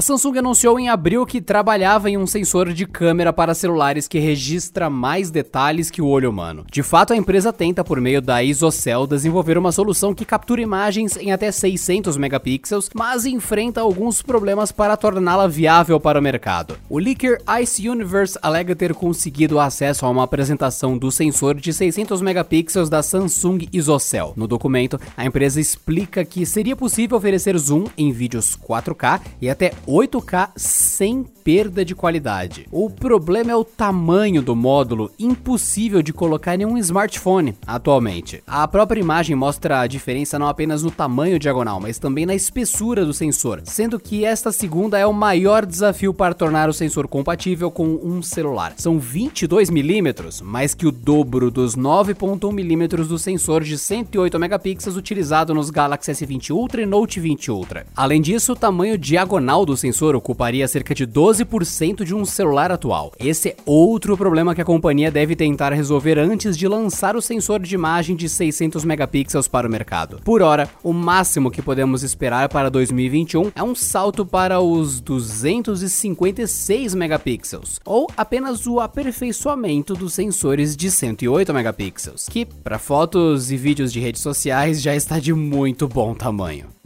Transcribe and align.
A 0.00 0.02
Samsung 0.02 0.38
anunciou 0.38 0.80
em 0.80 0.88
abril 0.88 1.26
que 1.26 1.42
trabalhava 1.42 2.08
em 2.08 2.16
um 2.16 2.26
sensor 2.26 2.72
de 2.72 2.86
câmera 2.86 3.34
para 3.34 3.52
celulares 3.52 4.08
que 4.08 4.18
registra 4.18 4.88
mais 4.88 5.30
detalhes 5.30 5.90
que 5.90 6.00
o 6.00 6.06
olho 6.06 6.30
humano. 6.30 6.64
De 6.72 6.82
fato, 6.82 7.12
a 7.12 7.16
empresa 7.18 7.52
tenta, 7.52 7.84
por 7.84 8.00
meio 8.00 8.22
da 8.22 8.42
Isocell, 8.42 9.06
desenvolver 9.06 9.58
uma 9.58 9.70
solução 9.70 10.14
que 10.14 10.24
captura 10.24 10.62
imagens 10.62 11.18
em 11.18 11.32
até 11.32 11.52
600 11.52 12.16
megapixels, 12.16 12.88
mas 12.94 13.26
enfrenta 13.26 13.82
alguns 13.82 14.22
problemas 14.22 14.72
para 14.72 14.96
torná-la 14.96 15.46
viável 15.46 16.00
para 16.00 16.18
o 16.18 16.22
mercado. 16.22 16.78
O 16.88 16.98
leaker 16.98 17.36
Ice 17.60 17.86
Universe 17.86 18.38
alega 18.40 18.74
ter 18.74 18.94
conseguido 18.94 19.60
acesso 19.60 20.06
a 20.06 20.08
uma 20.08 20.24
apresentação 20.24 20.96
do 20.96 21.12
sensor 21.12 21.56
de 21.56 21.74
600 21.74 22.22
megapixels 22.22 22.88
da 22.88 23.02
Samsung 23.02 23.68
Isocell. 23.70 24.32
No 24.34 24.48
documento, 24.48 24.98
a 25.14 25.26
empresa 25.26 25.60
explica 25.60 26.24
que 26.24 26.46
seria 26.46 26.74
possível 26.74 27.18
oferecer 27.18 27.58
zoom 27.58 27.84
em 27.98 28.10
vídeos 28.10 28.56
4K 28.56 29.20
e 29.42 29.50
até 29.50 29.72
8K 29.90 30.50
sem 30.54 31.24
perda 31.24 31.84
de 31.84 31.96
qualidade. 31.96 32.64
O 32.70 32.88
problema 32.88 33.50
é 33.50 33.56
o 33.56 33.64
tamanho 33.64 34.40
do 34.40 34.54
módulo, 34.54 35.10
impossível 35.18 36.00
de 36.00 36.12
colocar 36.12 36.54
em 36.54 36.64
um 36.64 36.78
smartphone 36.78 37.56
atualmente. 37.66 38.40
A 38.46 38.68
própria 38.68 39.00
imagem 39.00 39.34
mostra 39.34 39.80
a 39.80 39.86
diferença 39.88 40.38
não 40.38 40.46
apenas 40.46 40.84
no 40.84 40.92
tamanho 40.92 41.40
diagonal, 41.40 41.80
mas 41.80 41.98
também 41.98 42.24
na 42.24 42.36
espessura 42.36 43.04
do 43.04 43.12
sensor, 43.12 43.62
sendo 43.64 43.98
que 43.98 44.24
esta 44.24 44.52
segunda 44.52 44.96
é 44.96 45.04
o 45.04 45.12
maior 45.12 45.66
desafio 45.66 46.14
para 46.14 46.34
tornar 46.34 46.68
o 46.68 46.74
sensor 46.74 47.08
compatível 47.08 47.68
com 47.68 47.98
um 48.00 48.22
celular. 48.22 48.74
São 48.76 48.96
22 48.96 49.70
milímetros, 49.70 50.40
mais 50.40 50.72
que 50.72 50.86
o 50.86 50.92
dobro 50.92 51.50
dos 51.50 51.74
9.1 51.74 52.52
milímetros 52.52 53.08
do 53.08 53.18
sensor 53.18 53.64
de 53.64 53.76
108 53.76 54.38
megapixels 54.38 54.96
utilizado 54.96 55.52
nos 55.52 55.68
Galaxy 55.68 56.12
S20 56.12 56.50
Ultra 56.50 56.82
e 56.82 56.86
Note 56.86 57.18
20 57.18 57.50
Ultra. 57.50 57.86
Além 57.96 58.20
disso, 58.20 58.52
o 58.52 58.56
tamanho 58.56 58.96
diagonal 58.96 59.66
do 59.66 59.79
sensor 59.80 60.14
ocuparia 60.14 60.68
cerca 60.68 60.94
de 60.94 61.06
12% 61.06 62.04
de 62.04 62.14
um 62.14 62.24
celular 62.24 62.70
atual. 62.70 63.12
Esse 63.18 63.48
é 63.48 63.56
outro 63.64 64.16
problema 64.16 64.54
que 64.54 64.60
a 64.60 64.64
companhia 64.64 65.10
deve 65.10 65.34
tentar 65.34 65.72
resolver 65.72 66.18
antes 66.18 66.56
de 66.56 66.68
lançar 66.68 67.16
o 67.16 67.22
sensor 67.22 67.60
de 67.60 67.74
imagem 67.74 68.14
de 68.14 68.28
600 68.28 68.84
megapixels 68.84 69.48
para 69.48 69.66
o 69.66 69.70
mercado. 69.70 70.20
Por 70.24 70.42
hora, 70.42 70.68
o 70.82 70.92
máximo 70.92 71.50
que 71.50 71.62
podemos 71.62 72.02
esperar 72.02 72.48
para 72.48 72.70
2021 72.70 73.50
é 73.54 73.62
um 73.62 73.74
salto 73.74 74.24
para 74.24 74.60
os 74.60 75.00
256 75.00 76.94
megapixels, 76.94 77.80
ou 77.84 78.06
apenas 78.16 78.66
o 78.66 78.80
aperfeiçoamento 78.80 79.94
dos 79.94 80.12
sensores 80.12 80.76
de 80.76 80.90
108 80.90 81.54
megapixels, 81.54 82.28
que 82.28 82.44
para 82.44 82.78
fotos 82.78 83.50
e 83.50 83.56
vídeos 83.56 83.92
de 83.92 84.00
redes 84.00 84.20
sociais 84.20 84.82
já 84.82 84.94
está 84.94 85.18
de 85.18 85.32
muito 85.32 85.88
bom 85.88 86.14
tamanho. 86.14 86.79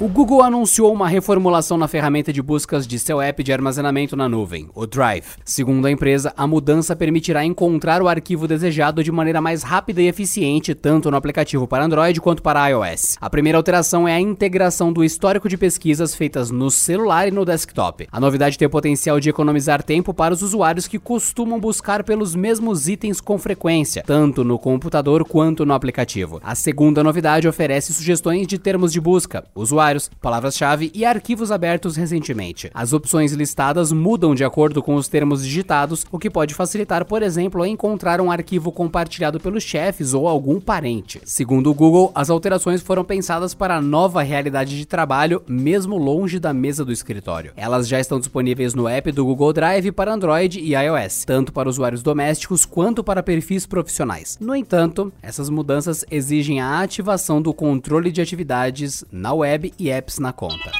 O 0.00 0.06
Google 0.06 0.44
anunciou 0.44 0.92
uma 0.92 1.08
reformulação 1.08 1.76
na 1.76 1.88
ferramenta 1.88 2.32
de 2.32 2.40
buscas 2.40 2.86
de 2.86 3.00
seu 3.00 3.20
app 3.20 3.42
de 3.42 3.52
armazenamento 3.52 4.14
na 4.14 4.28
nuvem, 4.28 4.68
o 4.72 4.86
Drive. 4.86 5.26
Segundo 5.44 5.86
a 5.86 5.90
empresa, 5.90 6.32
a 6.36 6.46
mudança 6.46 6.94
permitirá 6.94 7.44
encontrar 7.44 8.00
o 8.00 8.06
arquivo 8.06 8.46
desejado 8.46 9.02
de 9.02 9.10
maneira 9.10 9.40
mais 9.40 9.64
rápida 9.64 10.00
e 10.00 10.06
eficiente, 10.06 10.72
tanto 10.72 11.10
no 11.10 11.16
aplicativo 11.16 11.66
para 11.66 11.84
Android 11.84 12.20
quanto 12.20 12.44
para 12.44 12.68
iOS. 12.68 13.18
A 13.20 13.28
primeira 13.28 13.58
alteração 13.58 14.06
é 14.06 14.14
a 14.14 14.20
integração 14.20 14.92
do 14.92 15.02
histórico 15.02 15.48
de 15.48 15.58
pesquisas 15.58 16.14
feitas 16.14 16.48
no 16.48 16.70
celular 16.70 17.26
e 17.26 17.32
no 17.32 17.44
desktop. 17.44 18.06
A 18.12 18.20
novidade 18.20 18.56
tem 18.56 18.66
o 18.68 18.70
potencial 18.70 19.18
de 19.18 19.30
economizar 19.30 19.82
tempo 19.82 20.14
para 20.14 20.32
os 20.32 20.42
usuários 20.42 20.86
que 20.86 21.00
costumam 21.00 21.58
buscar 21.58 22.04
pelos 22.04 22.36
mesmos 22.36 22.86
itens 22.86 23.20
com 23.20 23.36
frequência, 23.36 24.04
tanto 24.06 24.44
no 24.44 24.60
computador 24.60 25.24
quanto 25.24 25.66
no 25.66 25.74
aplicativo. 25.74 26.40
A 26.44 26.54
segunda 26.54 27.02
novidade 27.02 27.48
oferece 27.48 27.92
sugestões 27.92 28.46
de 28.46 28.58
termos 28.58 28.92
de 28.92 29.00
busca. 29.00 29.44
Usuários 29.56 29.87
palavras-chave 30.20 30.90
e 30.94 31.04
arquivos 31.04 31.50
abertos 31.50 31.96
recentemente. 31.96 32.70
As 32.74 32.92
opções 32.92 33.32
listadas 33.32 33.92
mudam 33.92 34.34
de 34.34 34.44
acordo 34.44 34.82
com 34.82 34.94
os 34.96 35.08
termos 35.08 35.42
digitados, 35.42 36.04
o 36.10 36.18
que 36.18 36.28
pode 36.28 36.54
facilitar, 36.54 37.04
por 37.04 37.22
exemplo, 37.22 37.64
encontrar 37.64 38.20
um 38.20 38.30
arquivo 38.30 38.70
compartilhado 38.70 39.40
pelos 39.40 39.62
chefes 39.62 40.12
ou 40.12 40.28
algum 40.28 40.60
parente. 40.60 41.20
Segundo 41.24 41.70
o 41.70 41.74
Google, 41.74 42.12
as 42.14 42.28
alterações 42.28 42.82
foram 42.82 43.04
pensadas 43.04 43.54
para 43.54 43.76
a 43.76 43.80
nova 43.80 44.22
realidade 44.22 44.76
de 44.76 44.84
trabalho, 44.84 45.42
mesmo 45.48 45.96
longe 45.96 46.38
da 46.38 46.52
mesa 46.52 46.84
do 46.84 46.92
escritório. 46.92 47.52
Elas 47.56 47.88
já 47.88 47.98
estão 47.98 48.18
disponíveis 48.18 48.74
no 48.74 48.88
app 48.88 49.10
do 49.12 49.24
Google 49.24 49.52
Drive 49.52 49.92
para 49.92 50.12
Android 50.12 50.58
e 50.60 50.74
iOS, 50.74 51.24
tanto 51.24 51.52
para 51.52 51.68
usuários 51.68 52.02
domésticos 52.02 52.66
quanto 52.66 53.04
para 53.04 53.22
perfis 53.22 53.66
profissionais. 53.66 54.36
No 54.40 54.54
entanto, 54.54 55.12
essas 55.22 55.48
mudanças 55.48 56.04
exigem 56.10 56.60
a 56.60 56.80
ativação 56.80 57.40
do 57.40 57.54
controle 57.54 58.10
de 58.10 58.20
atividades 58.20 59.04
na 59.12 59.32
web 59.32 59.72
e 59.78 59.90
apps 59.90 60.18
na 60.18 60.32
conta. 60.32 60.70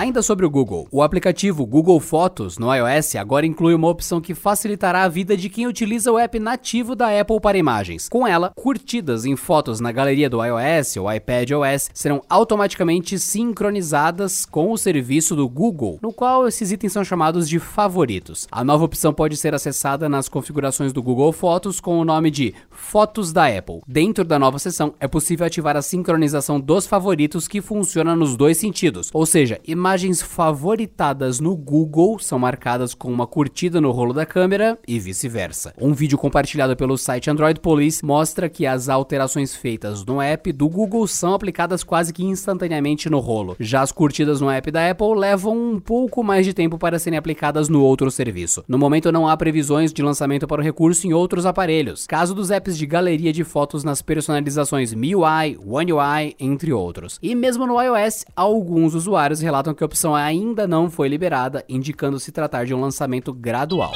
Ainda 0.00 0.22
sobre 0.22 0.46
o 0.46 0.50
Google, 0.50 0.88
o 0.90 1.02
aplicativo 1.02 1.66
Google 1.66 2.00
Fotos 2.00 2.56
no 2.56 2.74
iOS 2.74 3.16
agora 3.16 3.44
inclui 3.44 3.74
uma 3.74 3.88
opção 3.88 4.18
que 4.18 4.34
facilitará 4.34 5.02
a 5.02 5.08
vida 5.08 5.36
de 5.36 5.50
quem 5.50 5.66
utiliza 5.66 6.10
o 6.10 6.18
app 6.18 6.38
nativo 6.38 6.96
da 6.96 7.20
Apple 7.20 7.38
para 7.38 7.58
imagens. 7.58 8.08
Com 8.08 8.26
ela, 8.26 8.50
curtidas 8.56 9.26
em 9.26 9.36
fotos 9.36 9.78
na 9.78 9.92
galeria 9.92 10.30
do 10.30 10.42
iOS 10.42 10.96
ou 10.96 11.12
iPadOS 11.12 11.90
serão 11.92 12.22
automaticamente 12.30 13.18
sincronizadas 13.18 14.46
com 14.46 14.72
o 14.72 14.78
serviço 14.78 15.36
do 15.36 15.46
Google, 15.46 15.98
no 16.00 16.14
qual 16.14 16.48
esses 16.48 16.72
itens 16.72 16.94
são 16.94 17.04
chamados 17.04 17.46
de 17.46 17.58
favoritos. 17.58 18.48
A 18.50 18.64
nova 18.64 18.86
opção 18.86 19.12
pode 19.12 19.36
ser 19.36 19.54
acessada 19.54 20.08
nas 20.08 20.30
configurações 20.30 20.94
do 20.94 21.02
Google 21.02 21.30
Fotos 21.30 21.78
com 21.78 21.98
o 21.98 22.06
nome 22.06 22.30
de 22.30 22.54
Fotos 22.70 23.34
da 23.34 23.48
Apple. 23.48 23.82
Dentro 23.86 24.24
da 24.24 24.38
nova 24.38 24.58
seção, 24.58 24.94
é 24.98 25.06
possível 25.06 25.46
ativar 25.46 25.76
a 25.76 25.82
sincronização 25.82 26.58
dos 26.58 26.86
favoritos 26.86 27.46
que 27.46 27.60
funciona 27.60 28.16
nos 28.16 28.34
dois 28.34 28.56
sentidos, 28.56 29.10
ou 29.12 29.26
seja, 29.26 29.60
imagens 29.68 29.89
imagens 29.90 30.22
favoritadas 30.22 31.40
no 31.40 31.56
Google 31.56 32.16
são 32.20 32.38
marcadas 32.38 32.94
com 32.94 33.12
uma 33.12 33.26
curtida 33.26 33.80
no 33.80 33.90
rolo 33.90 34.12
da 34.12 34.24
câmera 34.24 34.78
e 34.86 35.00
vice-versa. 35.00 35.74
Um 35.80 35.92
vídeo 35.92 36.16
compartilhado 36.16 36.76
pelo 36.76 36.96
site 36.96 37.28
Android 37.28 37.58
Police 37.58 38.04
mostra 38.04 38.48
que 38.48 38.68
as 38.68 38.88
alterações 38.88 39.52
feitas 39.52 40.04
no 40.04 40.22
app 40.22 40.52
do 40.52 40.68
Google 40.68 41.08
são 41.08 41.34
aplicadas 41.34 41.82
quase 41.82 42.12
que 42.12 42.22
instantaneamente 42.22 43.10
no 43.10 43.18
rolo. 43.18 43.56
Já 43.58 43.82
as 43.82 43.90
curtidas 43.90 44.40
no 44.40 44.48
app 44.48 44.70
da 44.70 44.88
Apple 44.88 45.16
levam 45.16 45.58
um 45.58 45.80
pouco 45.80 46.22
mais 46.22 46.46
de 46.46 46.54
tempo 46.54 46.78
para 46.78 47.00
serem 47.00 47.18
aplicadas 47.18 47.68
no 47.68 47.82
outro 47.82 48.12
serviço. 48.12 48.62
No 48.68 48.78
momento 48.78 49.10
não 49.10 49.26
há 49.26 49.36
previsões 49.36 49.92
de 49.92 50.04
lançamento 50.04 50.46
para 50.46 50.60
o 50.60 50.64
recurso 50.64 51.04
em 51.04 51.12
outros 51.12 51.44
aparelhos. 51.44 52.06
Caso 52.06 52.32
dos 52.32 52.52
apps 52.52 52.78
de 52.78 52.86
galeria 52.86 53.32
de 53.32 53.42
fotos 53.42 53.82
nas 53.82 54.02
personalizações 54.02 54.94
MIUI, 54.94 55.58
One 55.66 55.92
UI, 55.92 56.36
entre 56.38 56.72
outros. 56.72 57.18
E 57.20 57.34
mesmo 57.34 57.66
no 57.66 57.82
iOS, 57.82 58.24
alguns 58.36 58.94
usuários 58.94 59.40
relatam 59.40 59.74
que 59.80 59.84
a 59.84 59.86
opção 59.86 60.14
ainda 60.14 60.68
não 60.68 60.90
foi 60.90 61.08
liberada, 61.08 61.64
indicando 61.66 62.20
se 62.20 62.30
tratar 62.30 62.66
de 62.66 62.74
um 62.74 62.80
lançamento 62.82 63.32
gradual. 63.32 63.94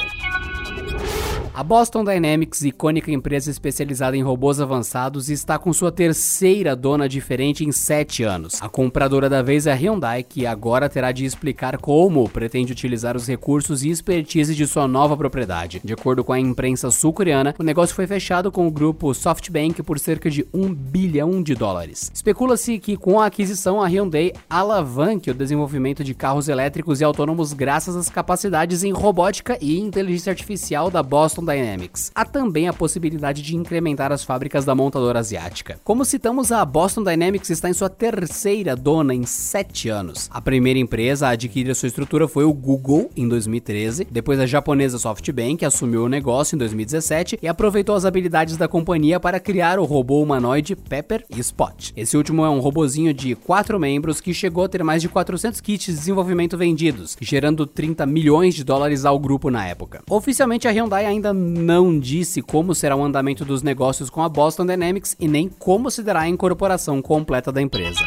A 1.57 1.63
Boston 1.63 2.03
Dynamics, 2.03 2.63
icônica 2.63 3.09
empresa 3.09 3.49
especializada 3.49 4.17
em 4.17 4.21
robôs 4.21 4.59
avançados, 4.59 5.29
está 5.29 5.57
com 5.57 5.71
sua 5.71 5.89
terceira 5.89 6.75
dona 6.75 7.07
diferente 7.07 7.63
em 7.63 7.71
sete 7.71 8.23
anos. 8.23 8.61
A 8.61 8.67
compradora 8.67 9.29
da 9.29 9.41
vez 9.41 9.65
é 9.65 9.71
a 9.71 9.73
Hyundai, 9.73 10.21
que 10.21 10.45
agora 10.45 10.89
terá 10.89 11.13
de 11.13 11.23
explicar 11.23 11.77
como 11.77 12.27
pretende 12.27 12.73
utilizar 12.73 13.15
os 13.15 13.25
recursos 13.25 13.83
e 13.83 13.89
expertise 13.89 14.53
de 14.53 14.67
sua 14.67 14.85
nova 14.85 15.15
propriedade. 15.15 15.79
De 15.81 15.93
acordo 15.93 16.25
com 16.25 16.33
a 16.33 16.39
imprensa 16.41 16.91
sul-coreana, 16.91 17.55
o 17.57 17.63
negócio 17.63 17.95
foi 17.95 18.05
fechado 18.05 18.51
com 18.51 18.67
o 18.67 18.71
grupo 18.71 19.13
SoftBank 19.13 19.81
por 19.81 19.97
cerca 19.97 20.29
de 20.29 20.45
um 20.53 20.73
bilhão 20.73 21.41
de 21.41 21.55
dólares. 21.55 22.11
Especula-se 22.13 22.79
que 22.79 22.97
com 22.97 23.21
a 23.21 23.27
aquisição 23.27 23.81
a 23.81 23.87
Hyundai 23.87 24.33
alavanque 24.49 25.31
o 25.31 25.33
desenvolvimento 25.33 26.03
de 26.03 26.13
carros 26.13 26.49
elétricos 26.49 26.99
e 26.99 27.05
autônomos 27.05 27.53
graças 27.53 27.95
às 27.95 28.09
capacidades 28.09 28.83
em 28.83 28.91
robótica 28.91 29.57
e 29.61 29.79
inteligência 29.79 30.31
artificial 30.31 30.91
da 30.91 31.01
Boston 31.01 31.44
Dynamics. 31.45 32.11
Há 32.13 32.25
também 32.25 32.67
a 32.67 32.73
possibilidade 32.73 33.41
de 33.41 33.55
incrementar 33.55 34.11
as 34.11 34.23
fábricas 34.23 34.65
da 34.65 34.75
montadora 34.75 35.19
asiática. 35.19 35.79
Como 35.83 36.03
citamos, 36.03 36.51
a 36.51 36.65
Boston 36.65 37.03
Dynamics 37.03 37.49
está 37.49 37.69
em 37.69 37.73
sua 37.73 37.89
terceira 37.89 38.75
dona 38.75 39.13
em 39.13 39.25
sete 39.25 39.89
anos. 39.89 40.29
A 40.31 40.41
primeira 40.41 40.79
empresa 40.79 41.27
a 41.27 41.31
adquirir 41.31 41.71
a 41.71 41.75
sua 41.75 41.87
estrutura 41.87 42.27
foi 42.27 42.43
o 42.43 42.53
Google 42.53 43.09
em 43.15 43.27
2013, 43.27 44.07
depois 44.11 44.39
a 44.39 44.45
japonesa 44.45 44.97
SoftBank 44.97 45.63
assumiu 45.63 46.05
o 46.05 46.09
negócio 46.09 46.55
em 46.55 46.59
2017 46.59 47.39
e 47.41 47.47
aproveitou 47.47 47.95
as 47.95 48.05
habilidades 48.05 48.57
da 48.57 48.67
companhia 48.67 49.19
para 49.19 49.39
criar 49.39 49.79
o 49.79 49.85
robô 49.85 50.21
humanoide 50.21 50.75
Pepper 50.75 51.23
e 51.29 51.39
Spot. 51.39 51.91
Esse 51.95 52.17
último 52.17 52.43
é 52.43 52.49
um 52.49 52.59
robozinho 52.59 53.13
de 53.13 53.35
quatro 53.35 53.79
membros 53.79 54.19
que 54.19 54.33
chegou 54.33 54.63
a 54.63 54.69
ter 54.69 54.83
mais 54.83 55.01
de 55.01 55.09
400 55.09 55.61
kits 55.61 55.85
de 55.85 55.93
desenvolvimento 55.93 56.57
vendidos, 56.57 57.17
gerando 57.21 57.65
30 57.65 58.05
milhões 58.05 58.55
de 58.55 58.63
dólares 58.63 59.05
ao 59.05 59.19
grupo 59.19 59.49
na 59.49 59.67
época. 59.67 60.01
Oficialmente 60.09 60.67
a 60.67 60.71
Hyundai 60.71 61.05
ainda 61.05 61.33
não 61.35 61.99
disse 61.99 62.41
como 62.41 62.73
será 62.73 62.95
o 62.95 63.03
andamento 63.03 63.43
dos 63.43 63.61
negócios 63.61 64.09
com 64.09 64.23
a 64.23 64.29
Boston 64.29 64.65
Dynamics 64.65 65.15
e 65.19 65.27
nem 65.27 65.49
como 65.49 65.91
se 65.91 66.01
dará 66.01 66.21
a 66.21 66.29
incorporação 66.29 67.01
completa 67.01 67.51
da 67.51 67.61
empresa. 67.61 68.03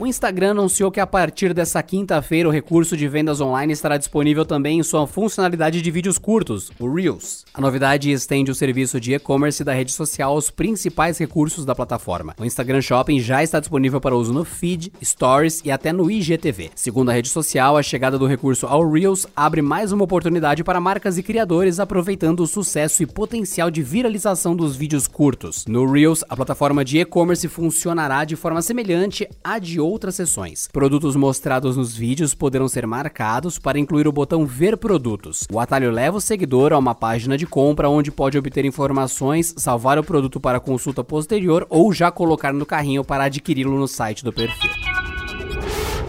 O 0.00 0.06
Instagram 0.06 0.52
anunciou 0.52 0.92
que 0.92 1.00
a 1.00 1.06
partir 1.08 1.52
dessa 1.52 1.82
quinta-feira 1.82 2.48
o 2.48 2.52
recurso 2.52 2.96
de 2.96 3.08
vendas 3.08 3.40
online 3.40 3.72
estará 3.72 3.96
disponível 3.96 4.44
também 4.44 4.78
em 4.78 4.82
sua 4.84 5.08
funcionalidade 5.08 5.82
de 5.82 5.90
vídeos 5.90 6.18
curtos, 6.18 6.70
o 6.78 6.88
Reels. 6.88 7.44
A 7.52 7.60
novidade 7.60 8.08
estende 8.12 8.48
o 8.48 8.54
serviço 8.54 9.00
de 9.00 9.14
e-commerce 9.14 9.64
da 9.64 9.72
rede 9.72 9.90
social 9.90 10.34
aos 10.34 10.50
principais 10.50 11.18
recursos 11.18 11.64
da 11.64 11.74
plataforma. 11.74 12.32
O 12.38 12.44
Instagram 12.44 12.80
Shopping 12.80 13.18
já 13.18 13.42
está 13.42 13.58
disponível 13.58 14.00
para 14.00 14.14
uso 14.14 14.32
no 14.32 14.44
feed, 14.44 14.92
stories 15.02 15.62
e 15.64 15.70
até 15.72 15.92
no 15.92 16.08
IGTV. 16.08 16.70
Segundo 16.76 17.08
a 17.08 17.12
rede 17.12 17.28
social, 17.28 17.76
a 17.76 17.82
chegada 17.82 18.16
do 18.16 18.26
recurso 18.28 18.68
ao 18.68 18.88
Reels 18.88 19.26
abre 19.34 19.60
mais 19.60 19.90
uma 19.90 20.04
oportunidade 20.04 20.62
para 20.62 20.80
marcas 20.80 21.18
e 21.18 21.24
criadores 21.24 21.80
aproveitando 21.80 22.38
o 22.38 22.46
sucesso 22.46 23.02
e 23.02 23.06
potencial 23.06 23.68
de 23.68 23.82
viralização 23.82 24.54
dos 24.54 24.76
vídeos 24.76 25.08
curtos. 25.08 25.66
No 25.66 25.90
Reels, 25.90 26.22
a 26.28 26.36
plataforma 26.36 26.84
de 26.84 27.00
e-commerce 27.00 27.48
funcionará 27.48 28.24
de 28.24 28.36
forma 28.36 28.62
semelhante 28.62 29.28
à 29.42 29.58
de 29.58 29.87
outras 29.88 30.14
sessões. 30.14 30.68
Produtos 30.72 31.16
mostrados 31.16 31.76
nos 31.76 31.96
vídeos 31.96 32.34
poderão 32.34 32.68
ser 32.68 32.86
marcados 32.86 33.58
para 33.58 33.78
incluir 33.78 34.06
o 34.06 34.12
botão 34.12 34.44
Ver 34.44 34.76
Produtos. 34.76 35.46
O 35.52 35.58
atalho 35.58 35.90
leva 35.90 36.18
o 36.18 36.20
seguidor 36.20 36.72
a 36.72 36.78
uma 36.78 36.94
página 36.94 37.36
de 37.38 37.46
compra 37.46 37.88
onde 37.88 38.10
pode 38.10 38.36
obter 38.36 38.64
informações, 38.64 39.54
salvar 39.56 39.98
o 39.98 40.04
produto 40.04 40.38
para 40.38 40.60
consulta 40.60 41.02
posterior 41.02 41.66
ou 41.70 41.92
já 41.92 42.10
colocar 42.10 42.52
no 42.52 42.66
carrinho 42.66 43.04
para 43.04 43.24
adquiri-lo 43.24 43.78
no 43.78 43.88
site 43.88 44.24
do 44.24 44.32
perfil. 44.32 44.70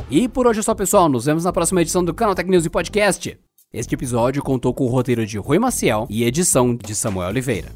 E 0.09 0.27
por 0.27 0.47
hoje 0.47 0.59
é 0.59 0.63
só, 0.63 0.73
pessoal. 0.73 1.07
Nos 1.07 1.25
vemos 1.25 1.43
na 1.43 1.53
próxima 1.53 1.81
edição 1.81 2.03
do 2.03 2.13
Canal 2.13 2.33
Tech 2.33 2.49
News 2.49 2.65
e 2.65 2.69
Podcast. 2.69 3.37
Este 3.71 3.93
episódio 3.93 4.41
contou 4.41 4.73
com 4.73 4.85
o 4.85 4.89
roteiro 4.89 5.23
de 5.25 5.37
Rui 5.37 5.59
Maciel 5.59 6.07
e 6.09 6.23
edição 6.23 6.75
de 6.75 6.95
Samuel 6.95 7.29
Oliveira. 7.29 7.69